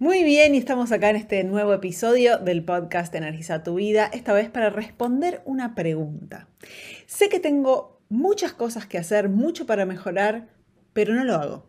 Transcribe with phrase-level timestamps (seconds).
[0.00, 4.32] Muy bien, y estamos acá en este nuevo episodio del podcast Energiza tu vida, esta
[4.32, 6.46] vez para responder una pregunta.
[7.06, 10.46] Sé que tengo muchas cosas que hacer, mucho para mejorar,
[10.92, 11.66] pero no lo hago.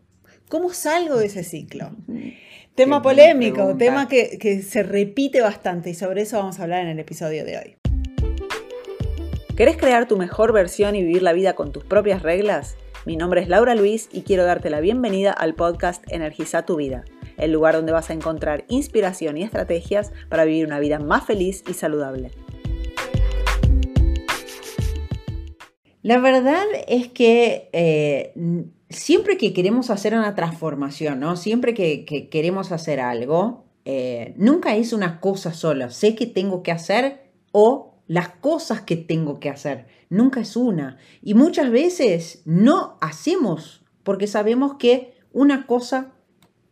[0.48, 1.90] ¿Cómo salgo de ese ciclo?
[2.76, 6.90] tema polémico, tema que, que se repite bastante y sobre eso vamos a hablar en
[6.90, 7.78] el episodio de hoy.
[9.58, 12.78] ¿Querés crear tu mejor versión y vivir la vida con tus propias reglas?
[13.08, 17.06] Mi nombre es Laura Luis y quiero darte la bienvenida al podcast Energiza tu vida
[17.40, 21.64] el lugar donde vas a encontrar inspiración y estrategias para vivir una vida más feliz
[21.68, 22.32] y saludable.
[26.02, 28.34] La verdad es que eh,
[28.90, 31.36] siempre que queremos hacer una transformación, ¿no?
[31.36, 35.90] siempre que, queremos hacer algo, eh, nunca es una cosa sola.
[35.90, 39.88] Sé que tengo que hacer o las cosas que tengo que hacer.
[40.10, 40.98] Nunca es una.
[41.22, 46.14] Y muchas veces no hacemos porque sabemos que una cosa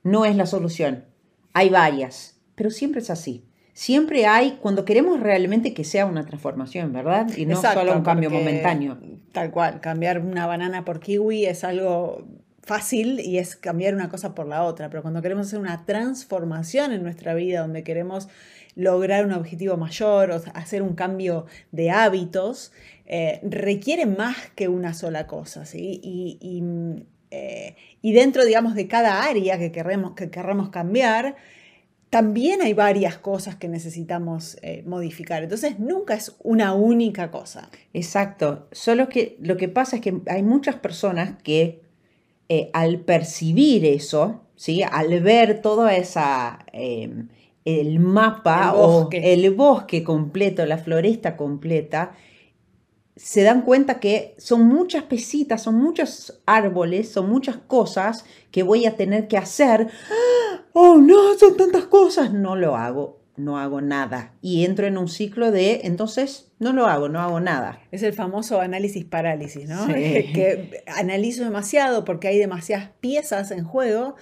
[0.08, 1.06] no es la solución.
[1.54, 3.44] Hay varias, pero siempre es así.
[3.74, 7.28] Siempre hay, cuando queremos realmente que sea una transformación, ¿verdad?
[7.38, 8.98] Y no solo un cambio momentáneo.
[9.34, 12.26] Tal cual, cambiar una banana por kiwi es algo
[12.64, 16.92] fácil y es cambiar una cosa por la otra, pero cuando queremos hacer una transformación
[16.92, 18.28] en nuestra vida, donde queremos
[18.76, 22.72] lograr un objetivo mayor o hacer un cambio de hábitos,
[23.06, 26.00] eh, requiere más que una sola cosa, ¿sí?
[26.04, 26.64] y
[27.32, 31.36] eh, y dentro, digamos, de cada área que queremos, que querramos cambiar,
[32.10, 35.44] también hay varias cosas que necesitamos eh, modificar.
[35.44, 37.70] Entonces, nunca es una única cosa.
[37.94, 38.68] Exacto.
[38.72, 41.82] Solo que lo que pasa es que hay muchas personas que
[42.50, 44.84] eh, al percibir eso, ¿sí?
[44.84, 46.60] al ver toda esa...
[46.72, 47.28] Em,
[47.68, 52.14] el mapa o el bosque completo, la floresta completa,
[53.18, 58.86] se dan cuenta que son muchas pesitas, son muchos árboles, son muchas cosas que voy
[58.86, 59.88] a tener que hacer.
[60.74, 62.32] Oh, no, son tantas cosas.
[62.32, 64.34] No lo hago, no hago nada.
[64.42, 67.80] Y entro en un ciclo de, entonces, no lo hago, no hago nada.
[67.92, 69.88] Es el famoso análisis parálisis, ¿no?
[69.88, 74.16] que analizo demasiado porque hay demasiadas piezas en juego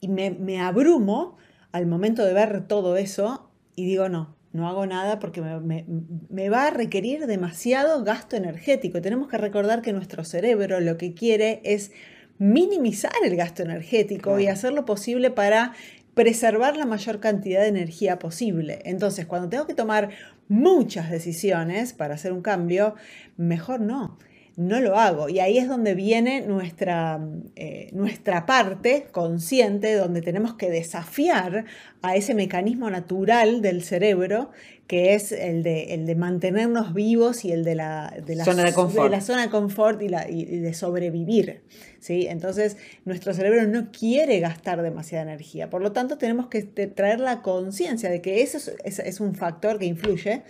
[0.00, 1.38] y me, me abrumo
[1.72, 6.66] al momento de ver todo eso y digo, no, no hago nada porque me, va
[6.66, 9.00] a requerir demasiado gasto energético.
[9.00, 11.92] Tenemos que recordar que nuestro cerebro lo que quiere es
[12.38, 15.72] minimizar el gasto energético y hacer lo posible para
[16.14, 18.80] preservar la mayor cantidad de energía posible.
[18.84, 20.10] Entonces, cuando tengo que tomar
[20.48, 22.94] muchas decisiones para hacer un cambio,
[23.36, 24.18] mejor no
[24.56, 25.28] no lo hago.
[25.28, 27.20] Y ahí es donde viene nuestra,
[27.56, 31.64] eh, nuestra parte consciente, donde tenemos que desafiar
[32.02, 34.50] a ese mecanismo natural del cerebro,
[34.86, 38.64] que es el de, el de mantenernos vivos y el de la, de la zona
[38.64, 41.62] de confort, la zona de confort y, la, y de sobrevivir.
[41.98, 42.26] ¿sí?
[42.28, 45.70] Entonces, nuestro cerebro no quiere gastar demasiada energía.
[45.70, 49.78] Por lo tanto, tenemos que traer la conciencia de que eso es, es, un factor
[49.78, 50.42] que influye.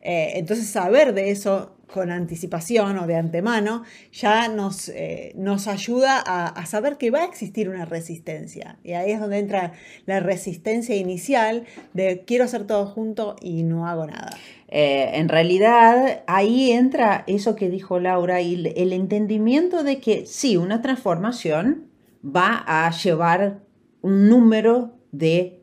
[0.00, 6.18] Eh, entonces, saber de eso con anticipación o de antemano, ya nos, eh, nos ayuda
[6.18, 8.78] a, saber que va a existir una resistencia.
[8.84, 9.72] Y ahí es donde entra
[10.06, 14.36] la resistencia inicial de quiero hacer todo junto y no hago nada.
[14.68, 20.56] Eh, en realidad ahí entra eso que dijo Laura y el entendimiento de que sí,
[20.56, 21.88] una transformación
[22.24, 23.60] va a llevar
[24.02, 25.59] un número de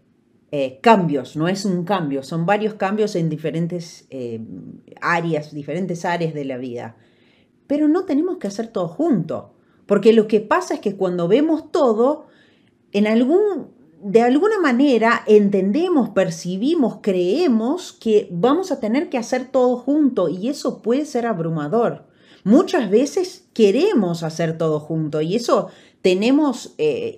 [0.51, 4.39] eh, cambios, no es un cambio, son varios cambios en diferentes eh,
[5.01, 6.95] áreas, diferentes áreas de la vida.
[7.67, 9.53] Pero no tenemos que hacer todo junto,
[9.85, 12.27] porque lo que pasa es que cuando vemos todo,
[12.93, 13.71] en algún,
[14.01, 20.47] de alguna manera entendemos, percibimos, creemos que vamos a tener que hacer todo junto y
[20.47, 22.05] eso puede ser abrumador.
[22.45, 25.67] Muchas veces queremos hacer todo junto y eso
[26.01, 27.15] tenemos eh,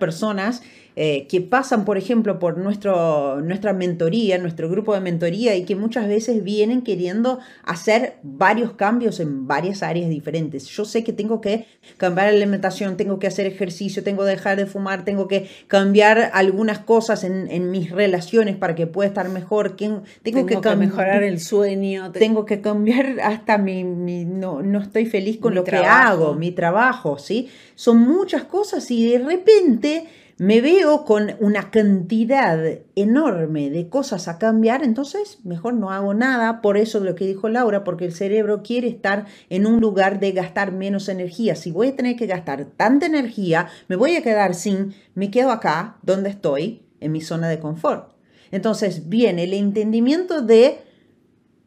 [0.00, 0.62] personas
[0.96, 5.74] eh, que pasan, por ejemplo, por nuestro, nuestra mentoría, nuestro grupo de mentoría, y que
[5.74, 10.66] muchas veces vienen queriendo hacer varios cambios en varias áreas diferentes.
[10.66, 11.66] Yo sé que tengo que
[11.96, 16.30] cambiar la alimentación, tengo que hacer ejercicio, tengo que dejar de fumar, tengo que cambiar
[16.32, 19.76] algunas cosas en, en mis relaciones para que pueda estar mejor.
[19.76, 22.12] Tengo, tengo que, mejorar el sueño.
[22.12, 26.52] Tengo que cambiar hasta mi, mi no, no estoy feliz con lo que hago, mi
[26.52, 27.48] trabajo, ¿sí?
[27.74, 30.06] Son muchas cosas y de repente
[30.36, 32.58] me veo con una cantidad
[32.96, 36.60] enorme de cosas a cambiar, entonces mejor no hago nada.
[36.60, 40.32] Por eso lo que dijo Laura, porque el cerebro quiere estar en un lugar de
[40.32, 41.54] gastar menos energía.
[41.54, 45.52] Si voy a tener que gastar tanta energía, me voy a quedar sin, me quedo
[45.52, 48.12] acá, donde estoy, en mi zona de confort.
[48.50, 50.78] Entonces viene el entendimiento de,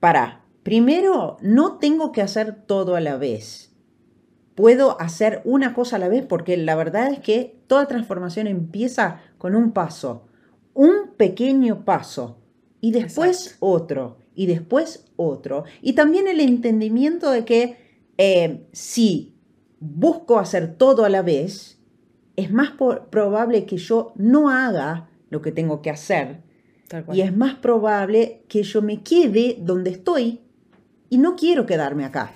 [0.01, 3.66] para, primero, no tengo que hacer todo a la vez
[4.57, 9.21] puedo hacer una cosa a la vez, porque la verdad es que toda transformación empieza
[9.37, 10.25] con un paso,
[11.15, 12.39] pequeño paso
[12.81, 15.65] y después otro y después otro.
[15.83, 17.77] Y también el entendimiento de que
[18.17, 19.35] eh, si
[19.79, 21.79] busco hacer todo a la vez,
[22.35, 22.71] es más
[23.11, 26.41] probable que yo no haga lo que tengo que hacer.
[27.13, 30.41] Y es más probable que yo me quede donde estoy
[31.09, 32.33] y no quiero quedarme acá.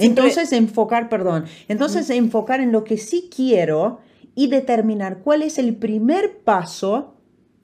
[0.00, 4.00] Entonces enfocar, perdón, entonces enfocar en lo que sí quiero
[4.34, 7.16] y determinar cuál es el primer paso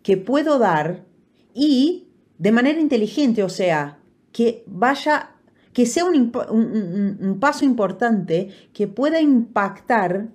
[0.02, 1.06] que puedo dar
[1.54, 3.98] y de manera inteligente, o sea,
[4.32, 5.30] que vaya,
[5.72, 10.28] que sea un, paso importante que pueda impactar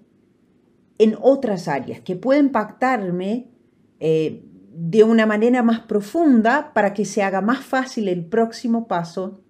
[0.98, 3.52] en otras áreas, que pueda impactarme
[4.00, 4.44] eh,
[4.74, 9.42] de una manera más profunda para que se haga más fácil el próximo paso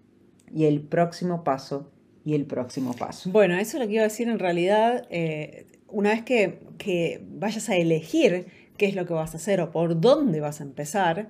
[0.54, 1.92] y el próximo paso
[2.24, 3.30] y el próximo paso.
[3.32, 7.70] Bueno, eso lo que iba a decir en realidad, eh, una vez que, que, vayas
[7.70, 8.46] a elegir
[8.78, 11.30] qué es lo que vas a hacer o por dónde vas a empezar,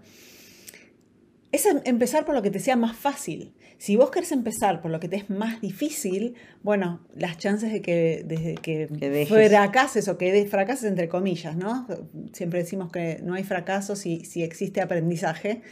[1.51, 3.53] es em, empezar por lo que te sea más fácil.
[3.77, 7.81] Si vos querés empezar por lo que te es más difícil, bueno, las chances de
[7.81, 11.87] que, de que, fracases o que fracases entre comillas, ¿no?
[12.31, 15.63] Siempre decimos que no hay fracaso si, si existe aprendizaje,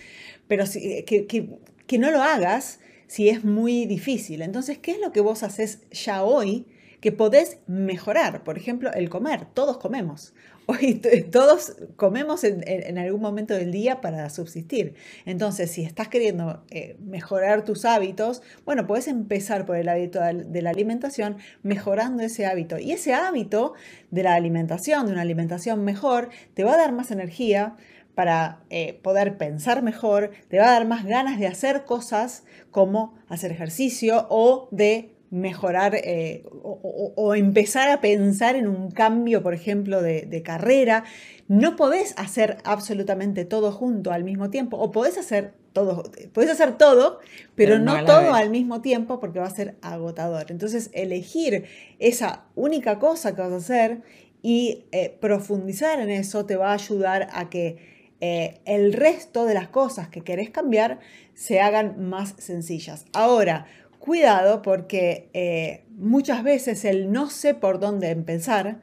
[0.48, 1.50] pero si, que, que,
[1.86, 4.42] que no lo hagas si es muy difícil.
[4.42, 6.66] Entonces, ¿qué es lo que vos haces ya hoy?
[7.02, 8.44] que podés mejorar.
[8.44, 9.46] Por ejemplo, el comer.
[9.54, 10.34] Todos comemos.
[11.32, 14.94] Todos comemos en, algún momento del día para subsistir.
[15.26, 20.62] Entonces, si estás queriendo eh, mejorar tus hábitos, bueno, puedes empezar por el hábito de
[20.62, 22.78] la alimentación, mejorando ese hábito.
[22.78, 23.74] Y ese hábito
[24.12, 27.76] de la alimentación, de una alimentación mejor, te va a dar más energía,
[28.16, 33.16] para eh, poder pensar mejor, te va a dar más ganas de hacer cosas como
[33.30, 40.02] hacer ejercicio o de mejorar eh, o, empezar a pensar en un cambio, por ejemplo,
[40.02, 41.04] de, carrera.
[41.48, 46.04] No podés hacer absolutamente todo junto al mismo tiempo, o podés hacer todo,
[46.34, 47.20] podés hacer todo,
[47.56, 50.48] pero, no, todo al mismo tiempo porque va a ser agotador.
[50.50, 51.66] Entonces, elegir
[52.00, 54.02] esa única cosa que vas a hacer
[54.42, 59.54] y eh, profundizar en eso te va a ayudar a que eh, el resto de
[59.54, 61.00] las cosas que querés cambiar
[61.34, 63.06] se hagan más sencillas.
[63.14, 63.66] Ahora,
[64.00, 68.80] Cuidado porque eh, muchas veces el no sé por dónde empezar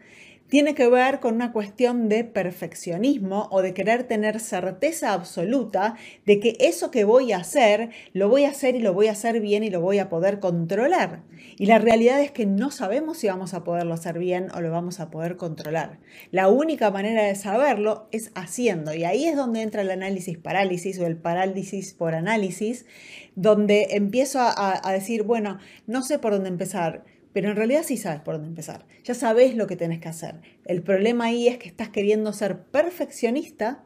[0.49, 6.39] tiene que ver con una cuestión de perfeccionismo o de querer tener certeza absoluta de
[6.41, 9.41] que eso que voy a hacer, lo voy a hacer y lo voy a hacer
[9.41, 11.23] bien y lo voy a poder controlar.
[11.59, 14.71] Y la realidad es que no sabemos si vamos a poderlo hacer bien o lo
[14.71, 15.99] vamos a poder controlar.
[16.31, 18.95] La única manera de saberlo es haciendo.
[18.95, 22.87] Y ahí es donde entra el análisis parálisis o el parálisis por análisis,
[23.35, 27.05] donde empiezo a, a decir, bueno, no sé por dónde empezar
[27.37, 28.87] pero en realidad sí sabes por dónde empezar.
[29.05, 30.37] Ya sabes lo que tenés que hacer.
[30.65, 33.85] El problema ahí es que estás queriendo ser perfeccionista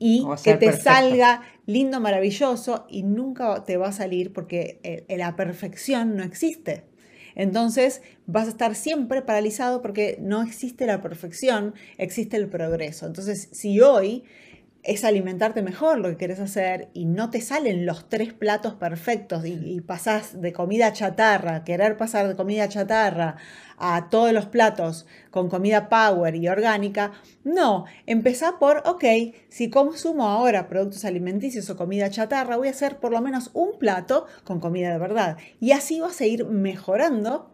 [0.00, 6.16] y que te salga lindo, maravilloso y nunca te va a salir porque la perfección
[6.16, 6.82] no existe.
[7.36, 13.06] Entonces vas a estar siempre paralizado porque no existe la perfección, existe el progreso.
[13.06, 14.24] Entonces, si hoy
[14.84, 19.46] es alimentarte mejor lo que quieres hacer y no te salen los tres platos perfectos
[19.46, 23.36] y, pasás de comida chatarra, querer pasar de comida chatarra
[23.78, 27.12] a todos los platos con comida power y orgánica,
[27.44, 29.04] no, empezá por, ok,
[29.48, 33.78] si consumo ahora productos alimenticios o comida chatarra, voy a hacer por lo menos un
[33.78, 35.38] plato con comida de verdad.
[35.60, 37.53] Y así vas a ir mejorando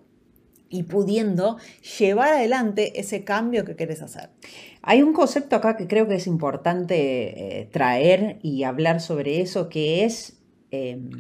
[0.70, 1.58] y pudiendo
[1.98, 4.30] llevar adelante ese cambio que quieres hacer.
[4.82, 9.68] Hay un concepto acá que creo que es importante eh, traer y hablar sobre eso,
[9.68, 11.10] que es em,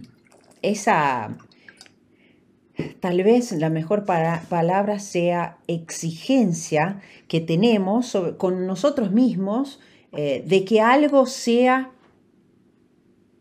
[0.62, 1.36] esa,
[3.00, 9.80] tal vez la mejor palabra sea exigencia que tenemos con nosotros mismos
[10.12, 11.90] eh, de que algo sea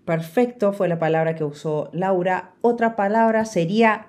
[0.05, 2.53] perfecto, fue la palabra que usó Laura.
[2.61, 4.08] Otra palabra sería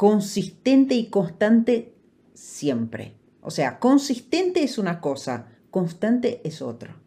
[0.00, 1.94] consistente y constante
[2.32, 3.18] siempre.
[3.42, 6.98] O sea, consistente es una cosa, constante es otra.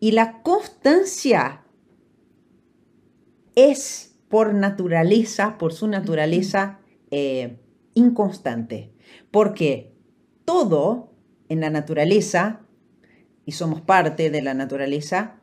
[0.00, 1.62] Y la constancia
[3.54, 7.58] es por naturaleza, por su naturaleza, eh,
[7.92, 8.94] inconstante.
[9.30, 9.92] Porque
[10.46, 11.12] todo
[11.50, 12.62] en la naturaleza,
[13.44, 15.38] y somos parte de la naturaleza,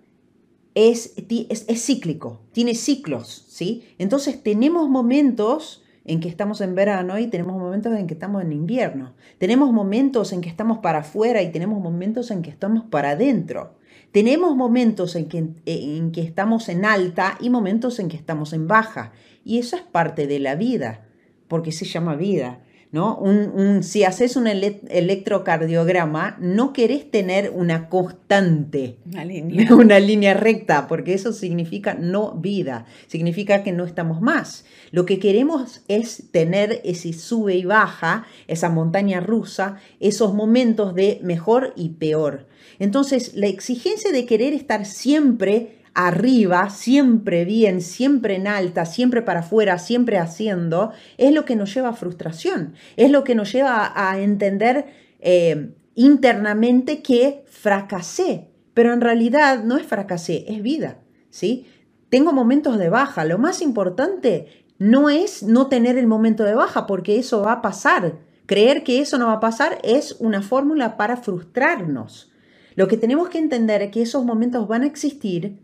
[0.74, 3.84] es, es, es cíclico, tiene ciclos, ¿sí?
[4.00, 8.52] Entonces tenemos momentos en que estamos en verano y tenemos momentos en que estamos en
[8.52, 9.14] invierno.
[9.38, 13.76] Tenemos momentos en que estamos para afuera y tenemos momentos en que estamos para adentro.
[14.12, 18.68] Tenemos momentos en que, en que estamos en alta y momentos en que estamos en
[18.68, 19.12] baja.
[19.46, 21.06] Y eso es parte de la vida,
[21.48, 22.64] porque se llama vida.
[22.92, 23.18] ¿No?
[23.18, 29.74] Un, si haces un electrocardiograma, no querés tener una constante, una línea.
[29.76, 34.66] una línea recta, porque eso significa no vida, significa que no estamos más.
[34.92, 41.20] Lo que queremos es tener ese sube y baja, esa montaña rusa, esos momentos de
[41.22, 42.48] mejor y peor.
[42.80, 49.42] Entonces, la exigencia de querer estar siempre arriba, siempre bien, siempre en alta, siempre para
[49.42, 53.92] afuera, siempre haciendo, es lo que nos lleva a frustración, es lo que nos lleva
[53.94, 54.86] a, entender
[55.20, 61.68] eh, internamente que fracasé, pero en realidad no es fracasé, es vida, ¿sí?
[62.10, 66.88] Tengo momentos de baja, lo más importante no es no tener el momento de baja,
[66.88, 68.20] porque eso va a pasar.
[68.46, 72.32] Creer que eso no va a pasar es una fórmula para frustrarnos.
[72.76, 75.60] Lo que tenemos que entender es que esos momentos van a existir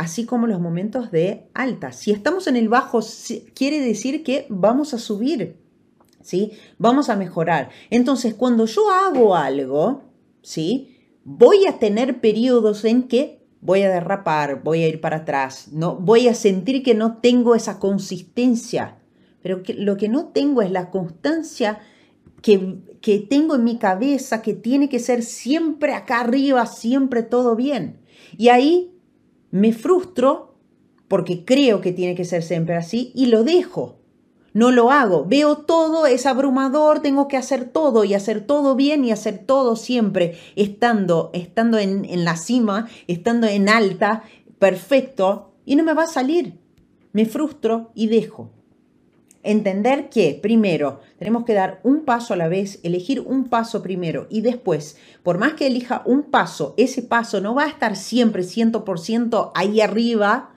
[0.00, 1.92] así como los momentos de alta.
[1.92, 3.00] Si estamos en el bajo,
[3.54, 5.58] quiere decir que vamos a subir,
[6.22, 6.52] ¿sí?
[6.78, 7.68] Vamos a mejorar.
[7.90, 10.04] Entonces, cuando yo hago algo,
[10.40, 10.96] ¿sí?
[11.24, 15.96] Voy a tener periodos en que voy a derrapar, voy a ir para atrás, no
[15.96, 18.96] voy a sentir que no tengo esa consistencia,
[19.42, 21.78] pero lo que no tengo es la constancia
[22.40, 27.54] que, que tengo en mi cabeza, que tiene que ser siempre acá arriba, siempre todo
[27.54, 28.00] bien.
[28.38, 28.89] Y ahí
[29.50, 30.54] me frustro
[31.08, 33.96] porque creo que tiene que ser siempre así y lo dejo.
[34.52, 35.24] No lo hago.
[35.26, 39.76] Veo todo, es abrumador, tengo que hacer todo y hacer todo bien y hacer todo
[39.76, 44.24] siempre, estando, estando en, en la cima, estando en alta,
[44.58, 46.58] perfecto, y no me va a salir.
[47.12, 48.50] Me frustro y dejo.
[49.42, 54.26] Entender que, primero, tenemos que dar un paso a la vez, elegir un paso primero
[54.28, 58.42] y después, por más que elija un paso, ese paso no va a estar siempre
[58.42, 60.50] 100% ahí arriba.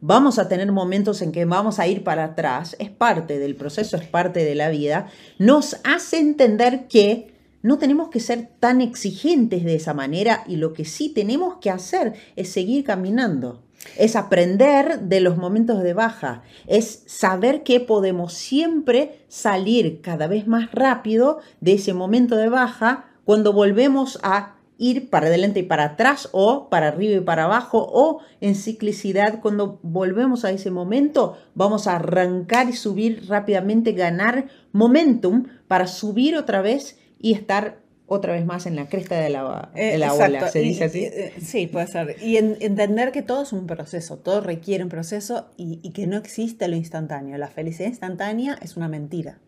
[0.00, 3.96] Vamos a tener momentos en que vamos a ir para atrás, es parte del proceso,
[3.96, 5.08] es parte de la vida.
[5.40, 10.72] Nos hace entender que no tenemos que ser tan exigentes de esa manera y lo
[10.74, 13.64] que sí tenemos que hacer es seguir caminando.
[13.96, 20.46] Es aprender de los momentos de baja, es saber que podemos siempre salir cada vez
[20.46, 25.84] más rápido de ese momento de baja cuando volvemos a ir para adelante y para
[25.84, 31.36] atrás o para arriba y para abajo o en ciclicidad cuando volvemos a ese momento
[31.54, 38.32] vamos a arrancar y subir rápidamente, ganar momentum para subir otra vez y estar otra
[38.32, 41.04] vez más en la cresta de la, de la ola, ¿se dice así?
[41.04, 42.16] Eh, sí, puede ser.
[42.22, 46.16] Y entender que todo es un proceso, todo requiere un proceso y, y, que no
[46.16, 47.36] existe lo instantáneo.
[47.36, 49.38] La felicidad instantánea es una mentira.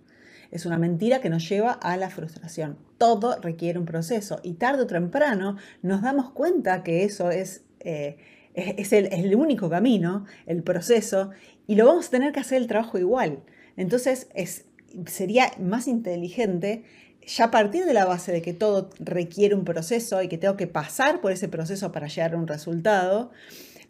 [0.50, 2.76] Es una mentira que nos lleva a la frustración.
[2.98, 8.18] Todo requiere un proceso y tarde o temprano nos damos cuenta que eso es, eh,
[8.52, 11.30] es, el, es el único camino, el proceso,
[11.66, 13.42] y lo vamos a tener que hacer el trabajo igual.
[13.76, 14.66] Entonces es,
[15.06, 16.84] sería más inteligente
[17.26, 20.56] ya a partir de la base de que todo requiere un proceso y que tengo
[20.56, 23.30] que pasar por ese proceso para llegar a un resultado,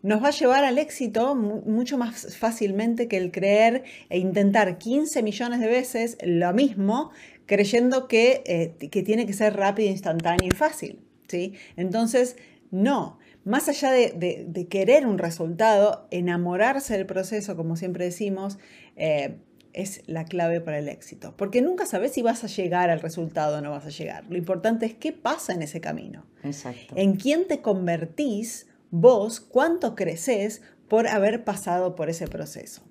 [0.02, 5.22] nos va a llevar al éxito mucho más fácilmente que el creer e intentar 15
[5.22, 7.10] millones de veces lo mismo,
[7.46, 11.00] creyendo que, eh, que tiene que ser rápido, instantáneo y fácil.
[11.28, 11.54] ¿sí?
[11.76, 12.36] Entonces,
[12.70, 13.18] no.
[13.44, 18.58] Más allá de, querer un resultado, enamorarse del proceso, como siempre decimos,
[18.96, 19.38] eh,
[19.72, 21.34] es la clave para el éxito.
[21.36, 24.24] Porque nunca sabes si vas a llegar al resultado o no vas a llegar.
[24.28, 26.24] Lo importante es qué pasa en ese camino.
[26.42, 26.94] Exacto.
[26.96, 32.82] En quién te convertís vos, cuánto creces por haber pasado por ese proceso.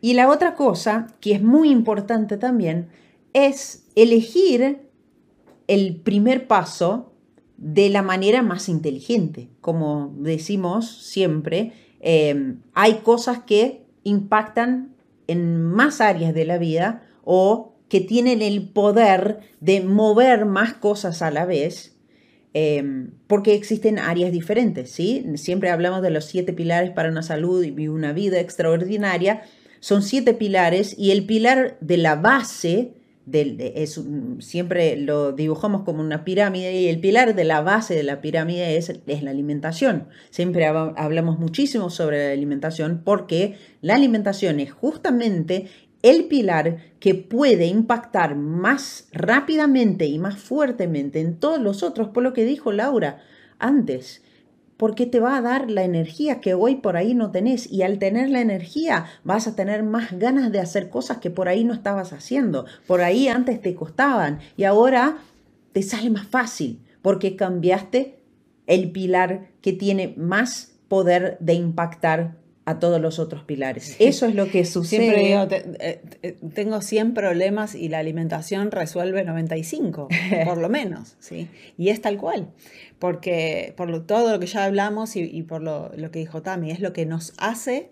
[0.00, 2.88] Y la otra cosa que es muy importante también
[3.32, 4.88] es elegir
[5.66, 7.12] el primer paso
[7.56, 9.48] de la manera más inteligente.
[9.60, 14.94] Como decimos siempre, eh, hay cosas que impactan
[15.28, 21.22] en más áreas de la vida o que tienen el poder de mover más cosas
[21.22, 21.96] a la vez,
[22.54, 25.24] em, porque existen áreas diferentes, ¿sí?
[25.36, 29.42] Siempre hablamos de los siete pilares para una salud y una vida extraordinaria.
[29.80, 32.97] Son siete pilares y el pilar de la base
[33.32, 34.00] es,
[34.40, 38.76] siempre lo dibujamos como una pirámide y el pilar de la base de la pirámide
[38.76, 40.08] es, es la alimentación.
[40.30, 45.66] Siempre hablamos muchísimo sobre la alimentación porque la alimentación es justamente
[46.02, 52.22] el pilar que puede impactar más rápidamente y más fuertemente en todos los otros, por
[52.22, 53.20] lo que dijo Laura
[53.58, 54.22] antes
[54.78, 57.70] porque te va a dar la energía que hoy por ahí no tenés.
[57.70, 61.48] Y al tener la energía vas a tener más ganas de hacer cosas que por
[61.48, 65.18] ahí no estabas haciendo, por ahí antes te costaban y ahora
[65.72, 68.20] te sale más fácil porque cambiaste
[68.66, 72.36] el pilar que tiene más poder de impactar
[72.68, 73.96] a todos los otros pilares.
[73.98, 75.00] Eso es lo que sucede.
[75.00, 75.48] Siempre digo,
[75.80, 80.08] eh, tengo 100 problemas y la alimentación resuelve 95,
[80.44, 81.48] por lo menos, ¿sí?
[81.78, 82.50] Y es tal cual,
[82.98, 86.92] porque por todo lo que ya hablamos y, por lo, que dijo Tami, es lo
[86.92, 87.90] que nos hace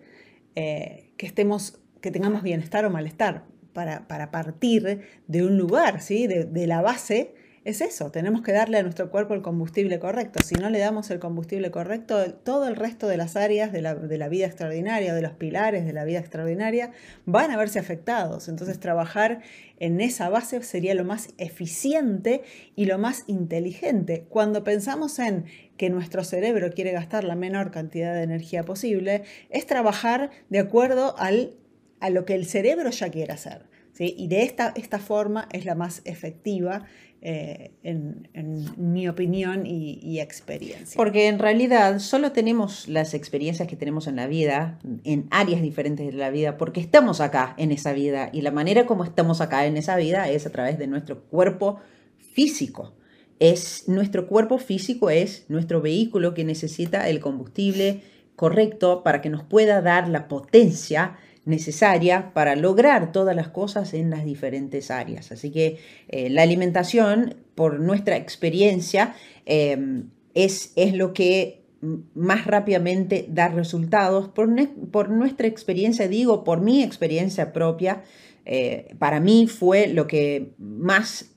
[0.57, 6.27] eh, que estemos, que tengamos bienestar o malestar, para, partir de un lugar, ¿sí?
[6.27, 7.35] de la base
[7.67, 10.39] es eso, tenemos que darle a nuestro cuerpo el combustible correcto.
[10.45, 14.29] Si no le damos el combustible correcto, todo el resto de las áreas de la,
[14.29, 16.93] vida extraordinaria, de los pilares de la vida extraordinaria,
[17.25, 18.49] van a verse afectados.
[18.49, 19.41] Entonces trabajar
[19.81, 22.43] en esa base sería lo más eficiente
[22.77, 24.27] y lo más inteligente.
[24.29, 25.47] Cuando pensamos en
[25.77, 31.19] que nuestro cerebro quiere gastar la menor cantidad de energía posible, es trabajar de acuerdo
[31.19, 31.57] al,
[31.99, 33.67] a lo que el cerebro ya quiere hacer.
[33.99, 36.85] Y de esta, esta forma es la más efectiva
[37.23, 38.29] eh, en,
[38.77, 40.97] mi opinión y, experiencia.
[40.97, 46.07] Porque en realidad solo tenemos las experiencias que tenemos en la vida, en áreas diferentes
[46.07, 49.67] de la vida, porque estamos acá en esa vida y la manera como estamos acá
[49.67, 51.81] en esa vida es a través de nuestro cuerpo
[52.19, 52.95] físico.
[53.39, 58.03] Es, nuestro cuerpo físico es nuestro vehículo que necesita el combustible
[58.37, 64.11] correcto para que nos pueda dar la potencia necesaria para lograr todas las cosas en
[64.11, 65.33] las diferentes áreas.
[65.33, 69.15] Así que eh, la alimentación, por nuestra experiencia,
[69.47, 71.63] em, es, es, lo que
[72.15, 74.29] más rápidamente da resultados.
[74.29, 74.51] Por,
[74.91, 78.03] por, nuestra experiencia, digo, por mi experiencia propia,
[78.45, 81.37] eh, para mí fue lo que más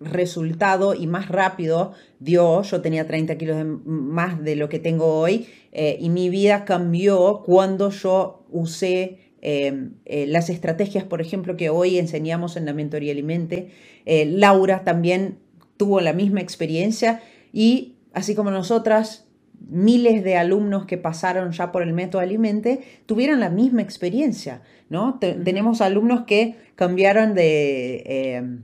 [0.00, 2.62] resultado y más rápido dio.
[2.62, 7.42] Yo tenía 30 kilos más de lo que tengo hoy eh, y mi vida cambió
[7.44, 13.12] cuando yo usé Em, eh, las estrategias, por ejemplo, que hoy enseñamos en la mentoría
[13.12, 13.70] Alimente.
[14.04, 15.38] Eh, Laura también
[15.76, 19.26] tuvo la misma experiencia y así como nosotras,
[19.68, 24.62] miles de alumnos que pasaron ya por el método Alimente tuvieron la misma experiencia.
[24.90, 25.18] ¿no?
[25.18, 28.02] Tenemos alumnos que cambiaron de...
[28.06, 28.62] Em,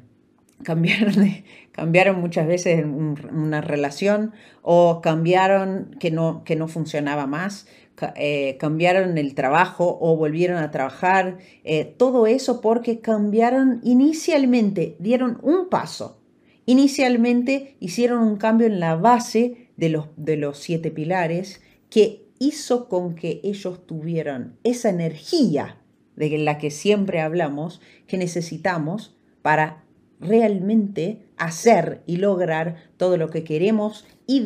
[0.62, 1.45] cambiaron, de,
[1.76, 7.66] cambiaron muchas veces una relación o cambiaron que no, que no funcionaba más
[8.14, 15.39] eh, cambiaron el trabajo o volvieron a trabajar, eh, todo eso porque cambiaron inicialmente, dieron
[15.43, 16.21] un paso,
[16.67, 22.89] inicialmente hicieron un cambio en la base de los, de los siete pilares que hizo
[22.91, 25.78] con que ellos tuvieran esa energía
[26.17, 29.84] de la que siempre hablamos que necesitamos para
[30.21, 34.44] realmente hacer y lograr todo lo que queremos y,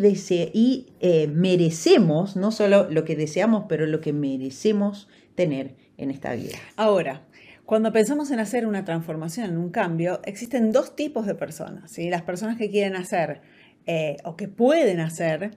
[0.53, 6.35] y eh, merecemos, no solo lo que deseamos, pero lo que merecemos tener en esta
[6.35, 6.59] vida.
[6.77, 7.23] Ahora,
[7.65, 11.93] cuando pensamos en hacer una transformación, un cambio, existen dos tipos de personas.
[11.93, 12.11] ¿sí?
[12.11, 13.43] Las personas que quieren hacer
[13.87, 15.57] eh, o que pueden hacer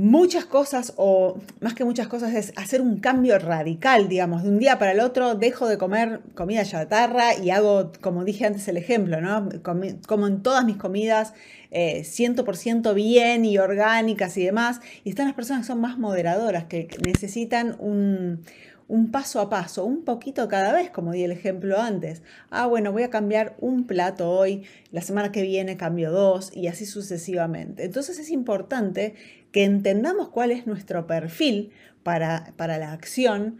[0.00, 4.58] muchas cosas, o más que muchas cosas, es hacer un cambio radical, digamos, de un
[4.58, 8.78] día para el otro dejo de comer comida chatarra y hago, como dije antes, el
[8.78, 9.50] ejemplo, ¿no?
[9.62, 11.34] Como en todas mis comidas,
[11.70, 14.80] 100% eh, bien y orgánicas y demás.
[15.04, 18.42] Y están las personas que son más moderadoras, que necesitan un,
[18.90, 22.22] un paso a paso, un poquito cada vez, como di el ejemplo antes.
[22.50, 26.66] Ah, bueno, voy a cambiar un plato hoy, la semana que viene cambio dos y
[26.66, 27.84] así sucesivamente.
[27.84, 29.14] Entonces es importante
[29.52, 33.58] que entendamos cuál es nuestro perfil para, para la acción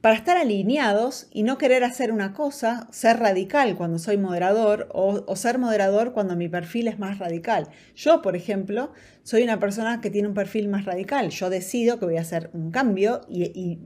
[0.00, 5.34] para estar alineados y no querer hacer una cosa, ser radical cuando soy moderador o,
[5.34, 7.68] ser moderador cuando mi perfil es más radical.
[7.96, 8.92] Yo, por ejemplo,
[9.24, 11.30] soy una persona que tiene un perfil más radical.
[11.30, 13.78] Yo decido que voy a hacer un cambio y,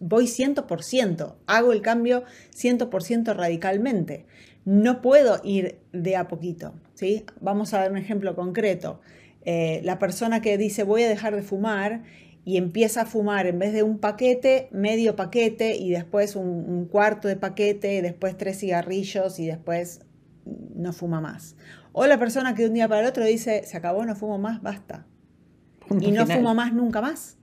[0.00, 4.24] voy 100%, hago el cambio 100% radicalmente.
[4.64, 6.74] No puedo ir de a poquito.
[6.94, 7.26] ¿sí?
[7.40, 9.00] Vamos a dar un ejemplo concreto.
[9.44, 12.02] Eh, la persona que dice voy a dejar de fumar
[12.44, 17.28] y empieza a fumar en vez de un paquete, medio paquete y después un, cuarto
[17.28, 20.00] de paquete, y después tres cigarrillos y después
[20.74, 21.56] no fuma más.
[21.92, 24.38] O la persona que de un día para el otro dice, se acabó, no fumo
[24.38, 25.06] más, basta.
[26.00, 27.36] y no fumo más nunca más.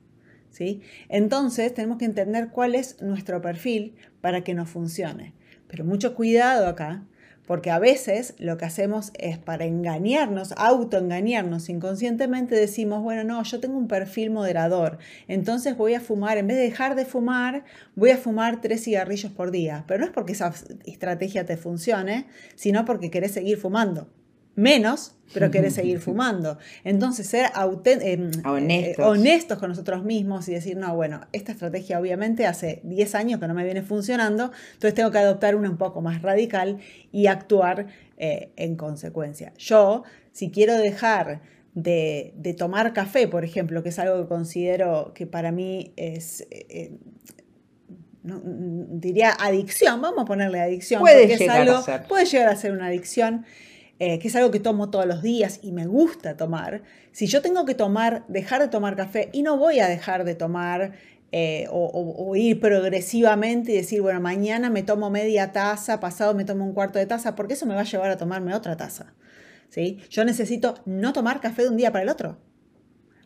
[0.50, 0.82] ¿sí?
[1.10, 5.34] Entonces tenemos que entender cuál es nuestro perfil para que nos funcione.
[5.68, 7.06] Pero mucho cuidado acá,
[7.48, 13.60] porque a veces lo que hacemos es para engañarnos, autoengañarnos inconscientemente, decimos, bueno, no, yo
[13.60, 17.64] tengo un perfil moderador, entonces voy a fumar, en vez de dejar de fumar,
[17.96, 19.86] voy a fumar tres cigarrillos por día.
[19.88, 20.54] Pero no es porque esa
[20.86, 24.10] estrategia te funcione, sino porque querés seguir fumando
[24.58, 26.58] menos, pero querés seguir fumando.
[26.84, 27.52] Entonces, ser eh,
[28.02, 29.58] eh, honestos.
[29.58, 33.54] con nosotros mismos y decir, no, bueno, esta estrategia obviamente hace 10 años que no
[33.54, 36.80] me viene funcionando, entonces tengo que adoptar una un poco más radical
[37.14, 39.54] y actuar eh, en consecuencia.
[39.58, 41.42] Yo, si quiero dejar
[41.76, 46.66] de, tomar café, por ejemplo, que es algo que considero que para mí es, eh,
[46.70, 46.92] eh,
[48.24, 51.02] diría adicción, vamos a ponerle adicción.
[51.02, 52.08] Puede llegar a ser.
[52.08, 53.46] Puede llegar a ser una adicción.
[54.00, 57.42] Eh, que es algo que tomo todos los días y me gusta tomar, si yo
[57.42, 60.94] tengo que tomar, dejar de tomar café y no voy a dejar de tomar
[61.72, 66.74] o, ir progresivamente y decir, bueno, mañana me tomo media taza, pasado me tomo un
[66.74, 69.14] cuarto de taza, porque eso me va a llevar a tomarme otra taza.
[69.70, 70.00] ¿sí?
[70.10, 72.38] Yo necesito no tomar café de un día para el otro.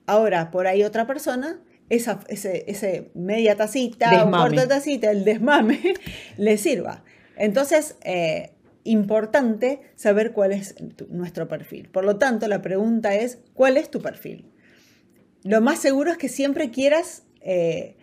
[0.05, 5.79] Ahora, por ahí otra persona, esa ese, media tacita, un cuarto de tacita, el desmame,
[6.37, 7.03] le sirva.
[7.37, 8.51] Entonces, eh,
[8.83, 10.75] importante saber cuál es
[11.09, 11.89] nuestro perfil.
[11.89, 14.51] Por lo tanto, la pregunta es, ¿cuál es tu perfil?
[15.43, 17.95] Lo más seguro es que siempre quieras eh,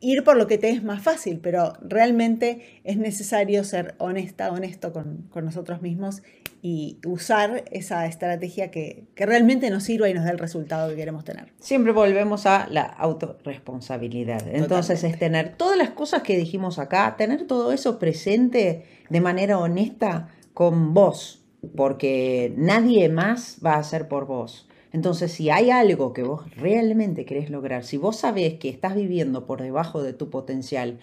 [0.00, 4.92] ir por lo que te es más fácil, pero realmente es necesario ser honesta, honesto
[4.92, 6.22] con, nosotros mismos
[6.62, 11.24] y usar esa estrategia que, realmente nos sirva y nos dé el resultado que queremos
[11.24, 11.52] tener.
[11.60, 14.42] Siempre volvemos a la autorresponsabilidad.
[14.48, 19.58] Entonces es tener todas las cosas que dijimos acá, tener todo eso presente de manera
[19.58, 21.44] honesta con vos,
[21.76, 24.67] porque nadie más va a hacer por vos.
[24.92, 29.46] Entonces, si hay algo que vos realmente querés lograr, si vos sabés que estás viviendo
[29.46, 30.98] por debajo de tu potencial,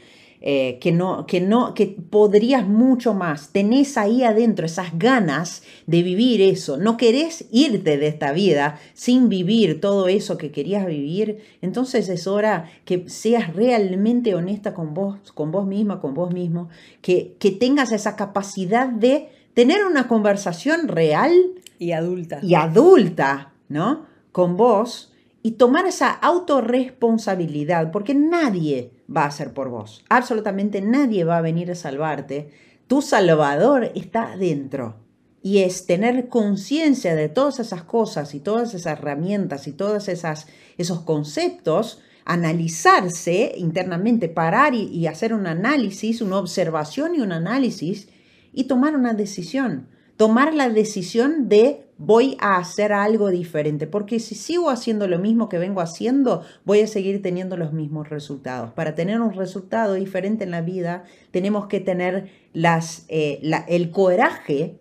[0.48, 6.04] eh, que, no, que, no, que podrías mucho más, tenés ahí adentro esas ganas de
[6.04, 11.40] vivir eso, no querés irte de esta vida sin vivir todo eso que querías vivir,
[11.62, 16.70] entonces es hora que seas realmente honesta con vos, con vos misma, con vos mismo,
[17.02, 21.34] que, que tengas esa capacidad de tener una conversación real
[21.80, 22.40] y adulta.
[22.44, 24.06] Y adulta ¿no?
[24.32, 25.14] Con vos
[25.46, 30.04] y tomar esa autorresponsabilidad, porque nadie va a hacer por vos.
[30.10, 32.50] Absolutamente nadie va a venir a salvarte.
[32.88, 34.96] Tu salvador está dentro.
[35.44, 41.00] Y es tener conciencia de todas esas cosas y todas esas herramientas y todos esos
[41.02, 48.10] conceptos, analizarse internamente, parar y, y hacer un análisis, una observación y un análisis
[48.52, 49.90] y tomar una decisión.
[50.18, 55.50] Tomar la decisión de voy a hacer algo diferente, porque si sigo haciendo lo mismo
[55.50, 58.72] que vengo haciendo, voy a seguir teniendo los mismos resultados.
[58.72, 64.80] Para tener un resultado diferente en la vida, tenemos que tener las, eh, el coraje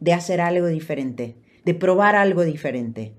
[0.00, 3.14] de hacer algo diferente, de probar algo diferente.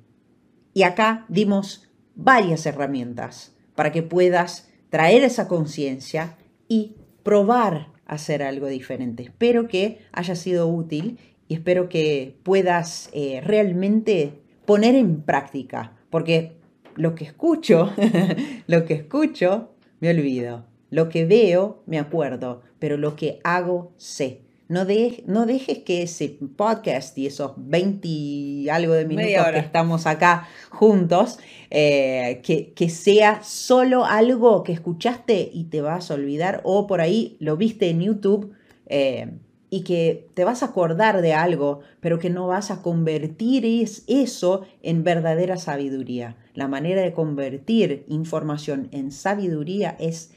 [0.74, 8.68] Y acá dimos varias herramientas para que puedas traer esa conciencia y probar hacer algo
[8.68, 9.24] diferente.
[9.24, 14.34] Espero que haya sido útil y espero que puedas eh, realmente
[14.66, 16.54] poner en práctica, porque
[16.96, 17.92] lo que escucho,
[18.68, 20.66] lo que escucho, me olvido.
[20.90, 24.42] Lo que veo, me acuerdo, pero lo que hago, sé.
[24.68, 24.86] No,
[25.28, 30.48] no dejes que ese podcast y esos 20 y algo de minutos que estamos acá
[30.70, 36.88] juntos, eh, que, que, sea solo algo que escuchaste y te vas a olvidar, o
[36.88, 38.54] por ahí lo viste en YouTube.
[38.88, 39.30] Eh,
[39.70, 43.66] y que te vas a acordar de algo, pero que no vas a convertir
[44.08, 46.38] eso en verdadera sabiduría.
[46.54, 50.32] La manera de convertir información en sabiduría es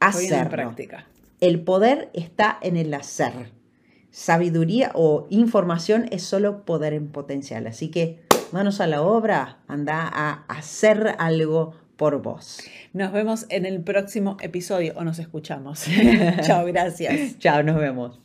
[0.00, 0.50] hacerlo.
[0.50, 1.06] práctica.
[1.40, 3.52] El poder está en el hacer.
[4.10, 7.68] Sabiduría o información es solo poder en potencial.
[7.68, 8.20] Así que
[8.50, 12.58] manos a la obra, anda a hacer algo por vos.
[12.92, 15.86] Nos vemos en el próximo episodio o nos escuchamos.
[16.42, 17.38] Chao, gracias.
[17.38, 18.18] Chao, nos vemos.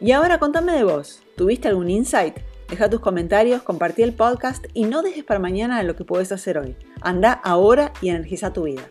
[0.00, 1.22] Y ahora contame de vos.
[1.36, 2.38] ¿Tuviste algún insight?
[2.68, 6.58] Deja tus comentarios, compartí el podcast y no dejes para mañana lo que puedes hacer
[6.58, 6.76] hoy.
[7.00, 8.82] Anda ahora y energiza tu vida.